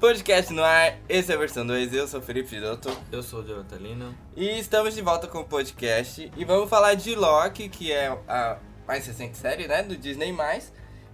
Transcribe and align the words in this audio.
Podcast 0.00 0.50
no 0.54 0.64
ar, 0.64 0.96
esse 1.10 1.30
é 1.30 1.34
a 1.34 1.38
versão 1.38 1.66
2, 1.66 1.92
eu 1.92 2.08
sou 2.08 2.20
o 2.20 2.22
Felipe 2.22 2.48
Fidoto 2.48 2.88
Eu 3.12 3.22
sou 3.22 3.40
o 3.40 3.46
Jonathan 3.46 3.76
Lino. 3.76 4.14
e 4.34 4.58
estamos 4.58 4.94
de 4.94 5.02
volta 5.02 5.26
com 5.26 5.40
o 5.40 5.44
podcast 5.44 6.32
e 6.34 6.42
vamos 6.42 6.70
falar 6.70 6.94
de 6.94 7.14
Loki, 7.14 7.68
que 7.68 7.92
é 7.92 8.08
a 8.26 8.56
mais 8.88 9.06
recente 9.06 9.36
série, 9.36 9.68
né, 9.68 9.82
do 9.82 9.94
Disney+. 9.94 10.34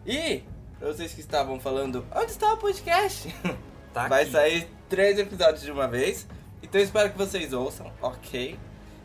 E, 0.06 0.44
pra 0.78 0.92
vocês 0.92 1.12
que 1.12 1.20
estavam 1.20 1.58
falando, 1.58 2.06
onde 2.14 2.30
está 2.30 2.52
o 2.52 2.58
podcast? 2.58 3.34
Tá 3.92 4.08
Vai 4.08 4.26
sair 4.26 4.68
três 4.90 5.18
episódios 5.18 5.62
de 5.62 5.72
uma 5.72 5.88
vez, 5.88 6.28
então 6.62 6.78
espero 6.78 7.10
que 7.10 7.16
vocês 7.16 7.54
ouçam, 7.54 7.90
ok? 8.00 8.56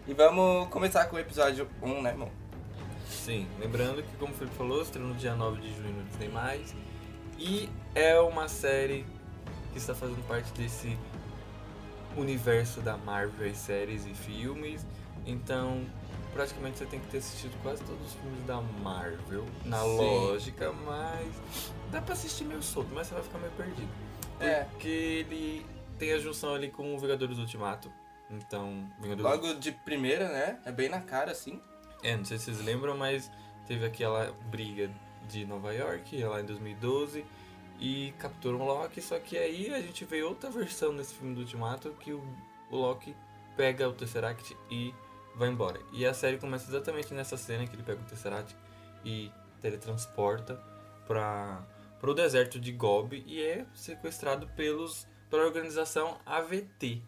E 0.06 0.14
vamos 0.14 0.68
começar 0.68 1.06
com 1.06 1.16
o 1.16 1.20
episódio 1.20 1.68
1, 1.82 2.02
né, 2.04 2.10
irmão? 2.10 2.30
Sim, 3.10 3.48
lembrando 3.58 4.04
que, 4.04 4.16
como 4.18 4.34
o 4.34 4.36
Felipe 4.36 4.56
falou, 4.58 4.82
estreou 4.82 5.08
no 5.08 5.16
dia 5.16 5.34
9 5.34 5.62
de 5.62 5.74
junho 5.74 5.94
no 5.94 6.04
Disney+. 6.04 6.30
E 7.40 7.70
é 7.96 8.20
uma 8.20 8.50
série 8.50 9.06
que 9.72 9.78
está 9.78 9.96
fazendo 9.96 10.26
parte 10.28 10.52
desse 10.54 10.98
universo 12.18 12.82
da 12.82 12.98
Marvel, 12.98 13.48
e 13.48 13.56
séries 13.56 14.06
e 14.06 14.14
filmes. 14.14 14.86
Então, 15.26 15.86
praticamente 16.34 16.78
você 16.78 16.86
tem 16.86 17.00
que 17.00 17.08
ter 17.08 17.18
assistido 17.20 17.56
quase 17.62 17.84
todos 17.84 18.06
os 18.08 18.14
filmes 18.14 18.46
da 18.46 18.62
Marvel, 18.62 19.46
na 19.66 19.80
Sim. 19.80 19.98
lógica, 19.98 20.72
mas 20.72 21.72
dá 21.92 22.02
pra 22.02 22.14
assistir 22.14 22.44
meio 22.44 22.62
solto, 22.62 22.90
mas 22.94 23.08
você 23.08 23.14
vai 23.14 23.24
ficar 23.24 23.38
meio 23.40 23.52
perdido. 23.54 23.90
É. 24.40 24.64
Porque 24.66 24.88
ele 24.88 25.66
tem 25.98 26.14
a 26.14 26.20
junção 26.20 26.56
ali 26.56 26.70
com 26.70 26.96
o 26.96 27.00
Vingadores 27.00 27.38
Ultimato. 27.38 27.92
Então, 28.30 28.90
Vingadores 29.00 29.24
Logo 29.24 29.60
de 29.60 29.72
primeira, 29.72 30.30
né, 30.30 30.60
é 30.66 30.72
bem 30.72 30.90
na 30.90 31.02
cara, 31.02 31.32
assim. 31.32 31.62
É, 32.04 32.16
não 32.18 32.26
sei 32.26 32.38
se 32.38 32.46
vocês 32.46 32.62
lembram, 32.64 32.98
mas 32.98 33.30
teve 33.68 33.86
aquela 33.86 34.34
briga 34.50 34.90
de 35.30 35.46
Nova 35.46 35.74
York 35.74 36.24
lá 36.24 36.42
em 36.42 36.46
2012 36.46 37.24
e 37.82 38.14
capturam 38.20 38.62
o 38.62 38.66
Loki, 38.66 39.02
só 39.02 39.20
que 39.20 39.36
aí 39.36 39.74
a 39.74 39.82
gente 39.82 40.06
vê 40.06 40.22
outra 40.22 40.52
versão 40.52 40.94
nesse 40.94 41.16
filme 41.16 41.34
do 41.34 41.42
Ultimato 41.42 41.90
que 42.00 42.14
o, 42.14 42.24
o 42.70 42.78
Loki 42.78 43.16
pega 43.58 43.90
o 43.90 43.94
Tesseract 43.94 44.56
e 44.70 44.94
vai 45.36 45.50
embora. 45.50 45.82
E 45.92 46.06
a 46.06 46.14
série 46.14 46.38
começa 46.38 46.70
exatamente 46.70 47.12
nessa 47.12 47.36
cena 47.36 47.66
que 47.66 47.76
ele 47.76 47.82
pega 47.82 48.00
o 48.00 48.06
Tesseract 48.06 48.56
e 49.04 49.32
teletransporta 49.60 50.62
para 51.08 51.66
o 52.04 52.14
deserto 52.14 52.60
de 52.60 52.72
Gobi 52.72 53.24
e 53.26 53.42
é 53.42 53.66
sequestrado 53.74 54.48
pelos 54.56 55.08
pela 55.28 55.46
organização 55.46 56.18
AVT, 56.26 57.02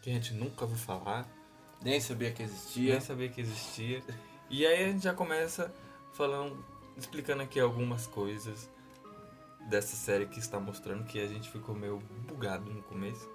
que 0.00 0.08
a 0.08 0.12
gente 0.12 0.32
nunca 0.32 0.64
ouviu 0.64 0.78
falar, 0.78 1.26
Nem 1.82 2.00
sabia 2.00 2.30
que 2.30 2.42
existia. 2.42 2.92
nem 2.92 3.00
sabia 3.00 3.28
que 3.28 3.40
existia. 3.40 4.02
E 4.48 4.64
aí 4.64 4.84
a 4.84 4.86
gente 4.86 5.02
já 5.02 5.12
começa 5.12 5.74
falando, 6.14 6.64
explicando 6.96 7.42
aqui 7.42 7.58
algumas 7.58 8.06
coisas 8.06 8.70
dessa 9.66 9.96
série 9.96 10.26
que 10.26 10.38
está 10.38 10.58
mostrando 10.58 11.04
que 11.04 11.20
a 11.20 11.26
gente 11.26 11.50
ficou 11.50 11.74
meio 11.74 11.98
bugado 12.26 12.70
no 12.72 12.82
começo. 12.82 13.28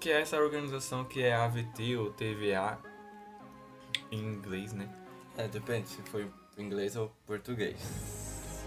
Que 0.00 0.10
é 0.10 0.20
essa 0.20 0.36
organização 0.38 1.04
que 1.04 1.22
é 1.22 1.34
AVT 1.34 1.96
ou 1.96 2.10
TVA 2.12 2.78
em 4.10 4.20
inglês, 4.20 4.72
né? 4.72 4.88
É, 5.36 5.46
depende 5.46 5.88
se 5.88 6.02
foi 6.02 6.30
inglês 6.56 6.96
ou 6.96 7.12
português. 7.26 7.76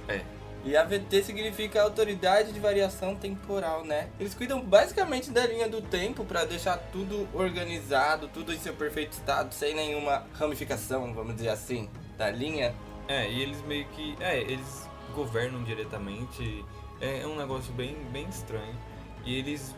É. 0.08 0.24
E 0.64 0.78
AVT 0.78 1.24
significa 1.24 1.82
Autoridade 1.82 2.54
de 2.54 2.60
Variação 2.60 3.16
Temporal, 3.16 3.84
né? 3.84 4.10
Eles 4.20 4.36
cuidam 4.36 4.62
basicamente 4.62 5.32
da 5.32 5.46
linha 5.46 5.68
do 5.68 5.82
tempo 5.82 6.24
pra 6.24 6.46
deixar 6.46 6.78
tudo 6.92 7.28
organizado, 7.34 8.28
tudo 8.28 8.54
em 8.54 8.60
seu 8.60 8.74
perfeito 8.76 9.14
estado, 9.14 9.54
sem 9.54 9.74
nenhuma 9.74 10.28
ramificação, 10.34 11.14
vamos 11.14 11.36
dizer 11.36 11.50
assim, 11.50 11.90
da 12.16 12.30
linha. 12.30 12.76
É, 13.08 13.30
e 13.30 13.42
eles 13.42 13.62
meio 13.64 13.86
que. 13.88 14.16
É, 14.20 14.40
eles 14.40 14.88
governam 15.16 15.64
diretamente. 15.64 16.64
É 17.02 17.26
um 17.26 17.36
negócio 17.36 17.74
bem, 17.74 17.96
bem 18.12 18.30
estranho. 18.30 18.78
E 19.26 19.36
eles 19.36 19.76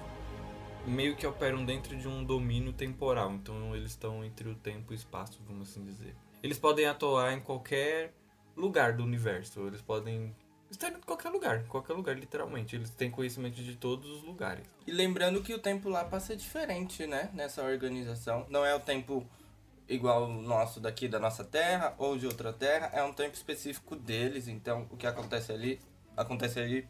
meio 0.85 1.15
que 1.15 1.25
operam 1.25 1.63
dentro 1.63 1.95
de 1.95 2.05
um 2.05 2.21
domínio 2.21 2.73
temporal. 2.73 3.31
Então 3.31 3.73
eles 3.73 3.91
estão 3.91 4.25
entre 4.25 4.49
o 4.49 4.55
tempo 4.55 4.91
e 4.91 4.95
o 4.95 4.97
espaço, 4.97 5.39
vamos 5.47 5.69
assim 5.69 5.85
dizer. 5.85 6.13
Eles 6.43 6.59
podem 6.59 6.85
atuar 6.85 7.31
em 7.31 7.39
qualquer 7.39 8.13
lugar 8.57 8.91
do 8.91 9.03
universo. 9.03 9.65
Eles 9.65 9.81
podem 9.81 10.35
estar 10.69 10.89
em 10.89 10.99
qualquer 10.99 11.29
lugar, 11.29 11.63
qualquer 11.63 11.93
lugar, 11.93 12.17
literalmente. 12.17 12.75
Eles 12.75 12.89
têm 12.89 13.09
conhecimento 13.09 13.55
de 13.55 13.77
todos 13.77 14.09
os 14.09 14.23
lugares. 14.23 14.65
E 14.85 14.91
lembrando 14.91 15.41
que 15.41 15.53
o 15.53 15.59
tempo 15.59 15.87
lá 15.87 16.03
passa 16.03 16.35
diferente, 16.35 17.07
né? 17.07 17.29
Nessa 17.33 17.63
organização. 17.63 18.45
Não 18.49 18.65
é 18.65 18.75
o 18.75 18.81
tempo 18.81 19.25
igual 19.87 20.25
o 20.25 20.41
nosso 20.41 20.81
daqui 20.81 21.07
da 21.07 21.19
nossa 21.19 21.45
terra 21.45 21.93
ou 21.97 22.17
de 22.17 22.25
outra 22.25 22.51
terra, 22.51 22.89
é 22.93 23.03
um 23.03 23.13
tempo 23.13 23.33
específico 23.33 23.95
deles. 23.95 24.49
Então 24.49 24.87
o 24.91 24.97
que 24.97 25.07
acontece 25.07 25.53
ali, 25.53 25.79
acontece 26.17 26.59
ali 26.59 26.85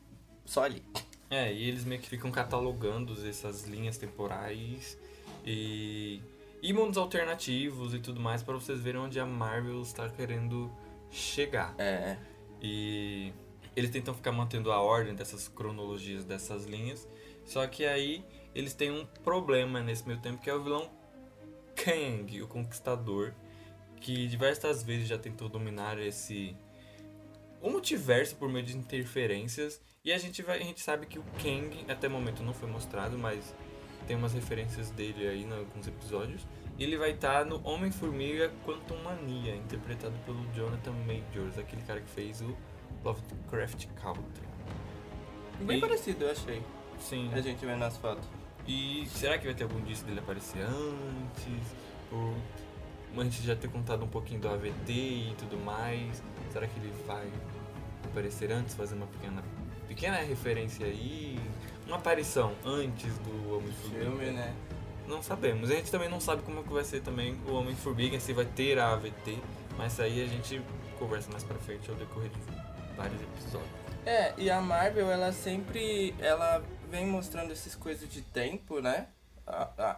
só 0.46 0.64
ali. 0.64 0.84
É, 1.30 1.52
e 1.52 1.68
eles 1.68 1.84
meio 1.84 2.00
que 2.00 2.08
ficam 2.08 2.32
catalogando 2.32 3.14
essas 3.28 3.64
linhas 3.64 3.98
temporais 3.98 4.98
e, 5.46 6.22
e 6.62 6.72
mundos 6.72 6.98
alternativos 6.98 7.94
e 7.94 8.00
tudo 8.00 8.20
mais 8.20 8.44
para 8.44 8.54
vocês 8.54 8.80
verem 8.80 9.02
onde 9.02 9.20
a 9.20 9.26
Marvel 9.26 9.82
está 9.82 10.08
querendo 10.10 10.72
chegar. 11.10 11.74
É. 11.80 12.18
E 12.62 13.34
eles 13.76 13.90
tentam 13.90 14.14
ficar 14.14 14.32
mantendo 14.32 14.72
a 14.72 14.80
ordem 14.80 15.16
dessas 15.16 15.48
cronologias 15.48 16.24
dessas 16.24 16.66
linhas, 16.66 17.08
só 17.44 17.66
que 17.66 17.86
aí 17.86 18.24
eles 18.54 18.74
têm 18.74 18.92
um 18.92 19.06
problema 19.24 19.82
nesse 19.82 20.08
meio 20.08 20.20
tempo 20.20 20.42
que 20.42 20.50
é 20.50 20.54
o 20.54 20.64
vilão 20.64 20.90
Kang, 21.76 22.42
o 22.42 22.48
Conquistador, 22.48 23.34
que 24.00 24.28
diversas 24.28 24.84
vezes 24.84 25.08
já 25.08 25.18
tentou 25.18 25.50
dominar 25.50 25.98
esse 25.98 26.56
o 27.64 27.70
multiverso 27.72 28.36
por 28.36 28.48
meio 28.50 28.64
de 28.66 28.78
interferências 28.78 29.82
e 30.06 30.12
a 30.14 30.18
gente 30.20 30.42
vai, 30.44 30.60
a 30.62 30.64
gente 30.64 30.82
sabe 30.82 31.06
que 31.08 31.18
o 31.18 31.24
Kang 31.42 31.86
até 31.90 32.08
o 32.08 32.12
momento 32.12 32.44
não 32.44 32.54
foi 32.54 32.70
mostrado, 32.70 33.18
mas 33.18 33.56
tem 34.06 34.16
umas 34.16 34.34
referências 34.34 34.92
dele 34.92 35.28
aí 35.28 35.44
em 35.44 35.52
alguns 35.52 35.88
episódios. 35.88 36.46
Ele 36.78 36.98
vai 36.98 37.12
estar 37.12 37.46
no 37.46 37.66
Homem-Formiga 37.68 38.52
Quantum 38.66 38.98
Mania, 39.04 39.56
interpretado 39.56 40.14
pelo 40.26 40.44
Jonathan 40.54 40.92
Majors, 41.08 41.58
aquele 41.58 41.82
cara 41.84 42.02
que 42.02 42.10
fez 42.10 42.42
o 42.42 42.56
Lovecraft 43.04 43.88
Country. 44.02 44.48
Bem 45.62 45.78
E- 45.78 45.82
parecido, 45.82 46.26
eu 46.26 46.32
achei. 46.32 46.62
Sim. 47.00 47.30
A 47.34 47.42
gente 47.42 47.66
vê 47.66 47.76
nas 47.76 47.96
fotos. 47.98 48.28
E 48.68 49.06
será 49.08 49.38
que 49.38 49.46
vai 49.46 49.54
ter 49.54 49.64
algum 49.64 49.80
disso 49.82 50.04
dele 50.06 50.20
aparecer 50.20 50.62
antes? 50.64 51.76
Ou 52.12 52.34
a 53.22 53.24
gente 53.24 53.44
já 53.44 53.56
ter 53.56 53.70
contado 53.70 54.04
um 54.04 54.08
pouquinho 54.08 54.40
do 54.42 54.50
AVT 54.50 54.92
e 54.92 55.36
tudo 55.38 55.58
mais? 55.58 56.22
Será 56.52 56.68
que 56.68 56.80
ele 56.80 56.94
vai 57.06 57.28
aparecer 58.06 58.52
antes, 58.52 58.76
fazer 58.76 58.96
uma 58.96 59.08
pequena, 59.08 59.44
pequena 59.88 60.18
referência 60.18 60.86
aí? 60.86 61.40
Uma 61.88 61.98
aparição 61.98 62.54
antes 62.66 63.18
do 63.20 63.58
Homem-Formiga? 63.58 64.06
Filme, 64.06 64.32
né? 64.32 64.56
Não 65.08 65.22
sabemos. 65.22 65.70
A 65.70 65.76
gente 65.76 65.92
também 65.92 66.10
não 66.10 66.20
sabe 66.20 66.42
como 66.44 66.60
é 66.60 66.64
que 66.64 66.72
vai 66.72 66.84
ser 66.84 67.02
também 67.02 67.38
o 67.48 67.54
Homem-Formiga, 67.54 68.20
se 68.20 68.34
vai 68.34 68.46
ter 68.46 68.80
a 68.80 68.94
AVT. 68.94 69.38
Mas 69.78 70.00
aí 70.00 70.24
a 70.24 70.28
gente 70.28 70.62
conversa 70.98 71.32
mais 71.32 71.44
pra 71.44 71.58
frente 71.58 71.90
ao 71.90 71.96
decorrer 71.96 72.30
de 72.30 72.96
vários 72.96 73.22
episódios. 73.22 73.84
É, 74.06 74.34
e 74.38 74.50
a 74.50 74.62
Marvel, 74.62 75.10
ela 75.10 75.32
sempre. 75.32 76.14
Ela 76.20 76.64
vem 76.90 77.06
mostrando 77.06 77.52
essas 77.52 77.76
coisas 77.76 78.08
de 78.10 78.22
tempo, 78.22 78.80
né? 78.82 79.08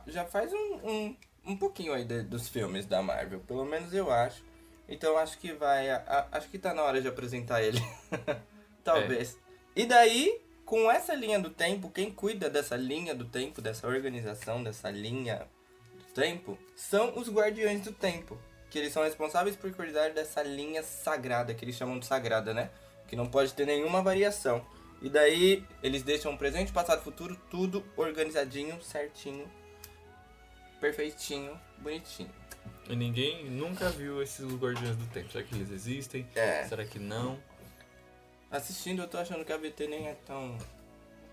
Já 0.08 0.26
faz 0.26 0.52
um, 0.54 0.80
um, 0.84 1.16
um 1.46 1.56
pouquinho 1.58 1.94
aí 1.94 2.04
de- 2.04 2.24
dos 2.24 2.48
filmes 2.50 2.86
da 2.86 3.02
Marvel, 3.02 3.40
pelo 3.42 3.66
menos 3.66 3.94
eu 3.94 4.12
acho. 4.12 4.44
Então 4.88 5.18
acho 5.18 5.38
que 5.40 5.52
vai. 5.54 5.90
a- 5.90 6.04
a- 6.32 6.38
acho 6.38 6.48
que 6.50 6.60
tá 6.60 6.74
na 6.74 6.84
hora 6.84 7.02
de 7.02 7.08
apresentar 7.08 7.62
ele. 7.64 7.80
Talvez. 8.84 9.38
E 9.76 9.86
daí, 9.86 10.42
com 10.66 10.90
essa 10.92 11.14
linha 11.14 11.40
do 11.40 11.50
tempo, 11.50 11.90
quem 11.90 12.12
cuida 12.12 12.50
dessa 12.50 12.76
linha 12.76 13.14
do 13.16 13.26
tempo, 13.26 13.62
dessa 13.62 13.88
organização, 13.88 14.64
dessa 14.64 14.90
linha 14.90 15.48
do 15.98 16.14
tempo, 16.14 16.58
são 16.76 17.18
os 17.18 17.30
Guardiões 17.30 17.82
do 17.82 17.92
Tempo. 17.92 18.38
Que 18.70 18.80
eles 18.80 18.92
são 18.94 19.04
responsáveis 19.04 19.56
por 19.56 19.72
cuidar 19.74 20.10
dessa 20.12 20.44
linha 20.44 20.84
sagrada, 20.84 21.54
que 21.54 21.64
eles 21.64 21.76
chamam 21.76 21.98
de 22.00 22.06
sagrada, 22.06 22.54
né? 22.54 22.70
Que 23.08 23.16
não 23.16 23.28
pode 23.28 23.54
ter 23.54 23.66
nenhuma 23.66 24.02
variação. 24.02 24.66
E 25.02 25.10
daí 25.10 25.64
eles 25.84 26.04
deixam 26.04 26.36
presente, 26.36 26.72
passado, 26.74 27.02
futuro, 27.04 27.40
tudo 27.50 27.84
organizadinho, 27.96 28.82
certinho, 28.82 29.50
perfeitinho, 30.86 31.60
bonitinho. 31.80 32.30
E 32.88 32.96
ninguém 32.96 33.50
nunca 33.50 33.90
viu 33.90 34.22
esses 34.22 34.46
Guardiões 34.54 34.96
do 34.96 35.06
Tempo. 35.08 35.32
Será 35.32 35.44
que 35.44 35.56
eles 35.56 35.72
existem? 35.72 36.28
É. 36.36 36.66
Será 36.66 36.86
que 36.86 37.00
não? 37.00 37.40
Assistindo, 38.52 39.02
eu 39.02 39.08
tô 39.08 39.18
achando 39.18 39.44
que 39.44 39.52
a 39.52 39.58
VT 39.58 39.88
nem 39.88 40.08
é 40.08 40.16
tão. 40.26 40.56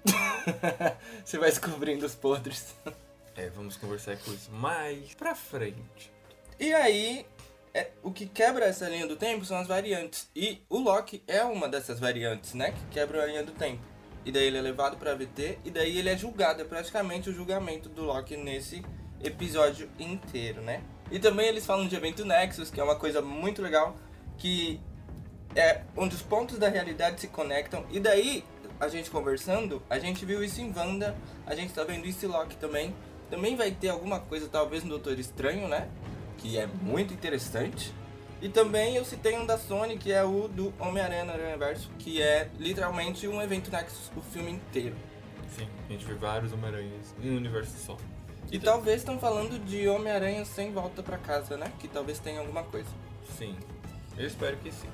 Você 1.22 1.38
vai 1.38 1.50
descobrindo 1.50 2.06
os 2.06 2.14
podres. 2.14 2.74
É, 3.34 3.48
vamos 3.48 3.78
conversar 3.78 4.14
com 4.18 4.30
isso 4.30 4.52
mais 4.52 5.14
pra 5.14 5.34
frente. 5.34 6.12
E 6.60 6.74
aí, 6.74 7.24
é, 7.72 7.88
o 8.02 8.12
que 8.12 8.26
quebra 8.26 8.66
essa 8.66 8.86
linha 8.86 9.06
do 9.06 9.16
tempo 9.16 9.42
são 9.42 9.56
as 9.56 9.66
variantes. 9.66 10.28
E 10.36 10.60
o 10.68 10.78
Loki 10.78 11.22
é 11.26 11.42
uma 11.42 11.66
dessas 11.66 11.98
variantes, 11.98 12.52
né? 12.52 12.72
Que 12.72 12.86
quebra 12.90 13.22
a 13.22 13.26
linha 13.26 13.42
do 13.42 13.52
tempo. 13.52 13.82
E 14.22 14.30
daí 14.30 14.48
ele 14.48 14.58
é 14.58 14.60
levado 14.60 14.98
pra 14.98 15.14
VT, 15.14 15.60
e 15.64 15.70
daí 15.70 15.96
ele 15.96 16.10
é 16.10 16.16
julgado. 16.16 16.60
É 16.60 16.64
praticamente 16.66 17.30
o 17.30 17.32
julgamento 17.32 17.88
do 17.88 18.04
Loki 18.04 18.36
nesse 18.36 18.84
episódio 19.22 19.88
inteiro, 19.98 20.60
né? 20.60 20.82
E 21.10 21.18
também 21.18 21.46
eles 21.46 21.66
falam 21.66 21.86
de 21.86 21.94
evento 21.94 22.24
Nexus, 22.24 22.70
que 22.70 22.80
é 22.80 22.84
uma 22.84 22.96
coisa 22.96 23.20
muito 23.20 23.60
legal, 23.60 23.96
que 24.38 24.80
é 25.54 25.82
onde 25.96 26.14
os 26.14 26.22
pontos 26.22 26.58
da 26.58 26.68
realidade 26.68 27.20
se 27.20 27.28
conectam. 27.28 27.84
E 27.90 28.00
daí 28.00 28.44
a 28.80 28.88
gente 28.88 29.10
conversando, 29.10 29.82
a 29.88 29.98
gente 29.98 30.24
viu 30.24 30.42
isso 30.42 30.60
em 30.60 30.72
Wanda, 30.74 31.16
a 31.46 31.54
gente 31.54 31.72
tá 31.72 31.84
vendo 31.84 32.06
isso 32.06 32.24
em 32.24 32.28
Loki 32.28 32.56
também. 32.56 32.94
Também 33.30 33.56
vai 33.56 33.70
ter 33.70 33.88
alguma 33.88 34.20
coisa, 34.20 34.48
talvez, 34.48 34.82
no 34.82 34.90
Doutor 34.90 35.18
Estranho, 35.18 35.68
né? 35.68 35.88
Que 36.38 36.58
é 36.58 36.66
muito 36.66 37.14
interessante. 37.14 37.94
E 38.42 38.48
também 38.48 38.96
eu 38.96 39.04
citei 39.04 39.38
um 39.38 39.46
da 39.46 39.56
Sony, 39.56 39.96
que 39.96 40.12
é 40.12 40.24
o 40.24 40.48
do 40.48 40.74
Homem-Aranha 40.80 41.24
no 41.24 41.32
Universo, 41.32 41.88
que 41.98 42.20
é 42.20 42.50
literalmente 42.58 43.28
um 43.28 43.40
evento 43.40 43.70
Nexus, 43.70 44.10
o 44.16 44.20
filme 44.20 44.50
inteiro. 44.50 44.96
Sim, 45.56 45.68
a 45.88 45.92
gente 45.92 46.04
vê 46.04 46.14
vários 46.14 46.52
Homem-Aranhas 46.52 47.14
em 47.22 47.30
um 47.30 47.36
universo 47.36 47.72
só. 47.78 47.96
E 48.52 48.58
talvez 48.58 48.98
estão 48.98 49.18
falando 49.18 49.58
de 49.64 49.88
Homem-Aranha 49.88 50.44
sem 50.44 50.72
volta 50.72 51.02
pra 51.02 51.16
casa, 51.16 51.56
né? 51.56 51.72
Que 51.78 51.88
talvez 51.88 52.18
tenha 52.18 52.38
alguma 52.38 52.62
coisa. 52.62 52.90
Sim, 53.38 53.56
eu 54.18 54.26
espero 54.26 54.58
que 54.58 54.70
sim. 54.70 54.88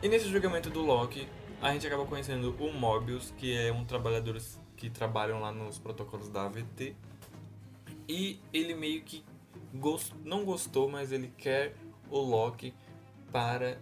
E 0.00 0.08
nesse 0.08 0.28
julgamento 0.28 0.70
do 0.70 0.80
Loki, 0.80 1.26
a 1.60 1.72
gente 1.72 1.84
acaba 1.84 2.06
conhecendo 2.06 2.54
o 2.60 2.72
Mobius, 2.72 3.34
que 3.36 3.52
é 3.58 3.72
um 3.72 3.84
trabalhador 3.84 4.40
que 4.76 4.88
trabalham 4.88 5.40
lá 5.40 5.50
nos 5.50 5.76
protocolos 5.76 6.28
da 6.28 6.44
AVT. 6.44 6.94
E 8.08 8.38
ele 8.52 8.74
meio 8.74 9.02
que 9.02 9.24
gost... 9.74 10.12
não 10.24 10.44
gostou, 10.44 10.88
mas 10.88 11.10
ele 11.10 11.32
quer 11.36 11.74
o 12.08 12.18
Loki 12.20 12.72
para 13.32 13.76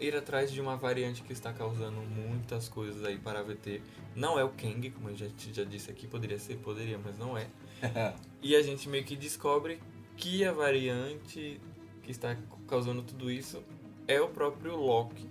ir 0.00 0.16
atrás 0.16 0.50
de 0.50 0.60
uma 0.60 0.76
variante 0.76 1.22
que 1.22 1.32
está 1.32 1.52
causando 1.52 2.00
muitas 2.00 2.68
coisas 2.68 3.04
aí 3.04 3.18
para 3.18 3.38
a 3.38 3.42
VT. 3.44 3.82
Não 4.16 4.36
é 4.36 4.42
o 4.42 4.48
Kang, 4.48 4.90
como 4.90 5.08
a 5.08 5.12
gente 5.12 5.54
já 5.54 5.62
disse 5.62 5.90
aqui, 5.90 6.08
poderia 6.08 6.38
ser, 6.40 6.56
poderia, 6.56 6.98
mas 6.98 7.16
não 7.16 7.38
é. 7.38 7.46
e 8.42 8.54
a 8.56 8.62
gente 8.62 8.88
meio 8.88 9.04
que 9.04 9.16
descobre 9.16 9.80
que 10.16 10.44
a 10.44 10.52
variante 10.52 11.60
que 12.02 12.10
está 12.10 12.36
causando 12.68 13.02
tudo 13.02 13.30
isso 13.30 13.62
é 14.06 14.20
o 14.20 14.28
próprio 14.28 14.76
Loki. 14.76 15.28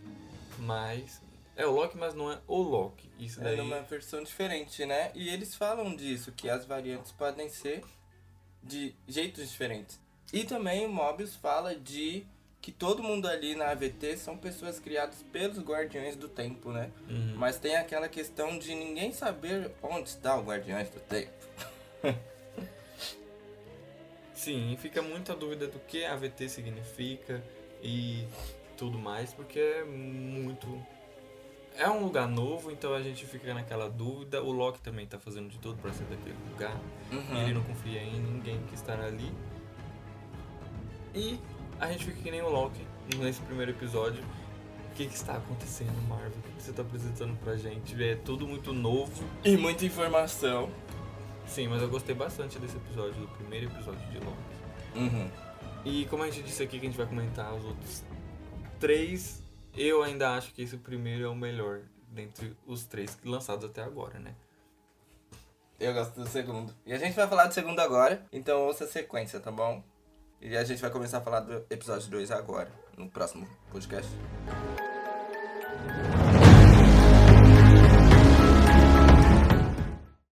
Mas 0.60 1.22
é 1.56 1.66
o 1.66 1.72
Loki, 1.72 1.98
mas 1.98 2.14
não 2.14 2.32
é 2.32 2.40
o 2.48 2.62
Loki. 2.62 3.10
Isso 3.20 3.40
daí 3.40 3.60
É 3.60 3.62
uma 3.62 3.82
versão 3.82 4.24
diferente, 4.24 4.86
né? 4.86 5.12
E 5.14 5.30
eles 5.30 5.56
falam 5.56 5.96
disso, 5.96 6.32
que 6.32 6.50
as 6.50 6.66
variantes 6.66 7.12
podem 7.12 7.50
ser 7.50 7.84
de 8.64 8.96
jeitos 9.08 9.50
diferentes. 9.50 10.00
E 10.32 10.44
também 10.44 10.86
o 10.86 10.90
Mobius 10.90 11.36
fala 11.36 11.76
de 11.76 12.26
que 12.62 12.72
todo 12.72 13.02
mundo 13.02 13.28
ali 13.28 13.56
na 13.56 13.72
AVT 13.72 14.18
são 14.18 14.38
pessoas 14.38 14.80
criadas 14.80 15.24
pelos 15.32 15.60
Guardiões 15.60 16.16
do 16.16 16.28
Tempo, 16.28 16.72
né? 16.72 16.92
Uhum. 17.10 17.36
Mas 17.36 17.58
tem 17.58 17.76
aquela 17.76 18.10
questão 18.10 18.60
de 18.60 18.76
ninguém 18.76 19.12
saber 19.12 19.72
onde 19.82 20.10
está 20.10 20.36
o 20.38 20.44
Guardiões 20.44 20.90
do 20.90 21.00
Tempo. 21.00 21.32
Sim, 24.40 24.72
e 24.72 24.78
fica 24.78 25.02
muita 25.02 25.36
dúvida 25.36 25.68
do 25.68 25.80
que 25.80 26.06
a 26.06 26.14
AVT 26.14 26.48
significa 26.48 27.44
e 27.84 28.26
tudo 28.78 28.98
mais, 28.98 29.34
porque 29.34 29.60
é 29.60 29.84
muito. 29.84 30.82
É 31.76 31.90
um 31.90 32.02
lugar 32.02 32.26
novo, 32.26 32.72
então 32.72 32.94
a 32.94 33.02
gente 33.02 33.26
fica 33.26 33.54
naquela 33.54 33.90
dúvida. 33.90 34.42
O 34.42 34.54
Loki 34.54 34.80
também 34.80 35.06
tá 35.06 35.20
fazendo 35.20 35.50
de 35.50 35.60
tudo 35.60 35.78
pra 35.82 35.92
ser 35.92 36.06
daquele 36.06 36.38
lugar. 36.52 36.74
Uhum. 37.12 37.36
E 37.36 37.44
ele 37.44 37.54
não 37.54 37.64
confia 37.64 38.02
em 38.02 38.18
ninguém 38.18 38.64
que 38.64 38.76
estará 38.76 39.08
ali. 39.08 39.30
E 41.14 41.38
a 41.78 41.92
gente 41.92 42.06
fica 42.06 42.22
que 42.22 42.32
nem 42.32 42.42
o 42.42 42.48
Loki 42.48 42.88
nesse 43.18 43.42
primeiro 43.42 43.72
episódio. 43.72 44.24
O 44.24 44.96
que, 44.96 45.06
que 45.06 45.16
está 45.16 45.36
acontecendo, 45.36 46.02
Marvel? 46.08 46.30
O 46.30 46.42
que, 46.44 46.52
que 46.54 46.64
você 46.64 46.70
está 46.70 46.82
apresentando 46.82 47.38
pra 47.44 47.58
gente? 47.58 48.02
É 48.02 48.16
tudo 48.16 48.48
muito 48.48 48.72
novo. 48.72 49.22
E 49.44 49.58
muita 49.58 49.86
informação. 49.86 50.70
Sim, 51.50 51.68
mas 51.68 51.82
eu 51.82 51.90
gostei 51.90 52.14
bastante 52.14 52.60
desse 52.60 52.78
episódio, 52.78 53.22
do 53.22 53.28
primeiro 53.30 53.66
episódio 53.66 54.00
de 54.12 54.20
Loki. 54.20 54.38
Uhum. 54.96 55.32
E 55.84 56.06
como 56.06 56.24
a 56.24 56.30
gente 56.30 56.44
disse 56.44 56.62
aqui 56.62 56.80
que 56.80 56.86
a 56.86 56.90
gente 56.90 56.98
vai 56.98 57.08
comentar 57.08 57.54
os 57.54 57.66
outros 57.66 58.04
três, 58.80 59.42
eu 59.76 60.04
ainda 60.04 60.36
acho 60.36 60.54
que 60.54 60.62
esse 60.62 60.78
primeiro 60.78 61.26
é 61.26 61.28
o 61.28 61.36
melhor 61.36 61.82
dentre 62.08 62.56
os 62.68 62.86
três 62.86 63.18
lançados 63.26 63.66
até 63.66 63.82
agora, 63.82 64.20
né? 64.20 64.36
Eu 65.80 65.94
gosto 65.94 66.20
do 66.20 66.28
segundo. 66.28 66.74
E 66.86 66.94
a 66.94 66.98
gente 66.98 67.16
vai 67.16 67.28
falar 67.28 67.48
do 67.48 67.54
segundo 67.54 67.80
agora, 67.80 68.24
então 68.32 68.62
ouça 68.62 68.84
a 68.84 68.88
sequência, 68.88 69.40
tá 69.40 69.52
bom? 69.52 69.84
E 70.42 70.56
a 70.56 70.64
gente 70.64 70.82
vai 70.82 70.92
começar 70.92 71.18
a 71.18 71.22
falar 71.22 71.40
do 71.42 71.66
episódio 71.70 72.10
2 72.12 72.32
agora, 72.32 72.72
no 72.96 73.10
próximo 73.10 73.48
podcast. 73.72 74.10